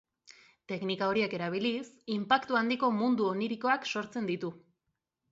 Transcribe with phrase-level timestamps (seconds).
[0.71, 1.83] Teknika horiek erabiliz,
[2.15, 4.51] inpaktu handiko mundu onirikoak sortzen ditu.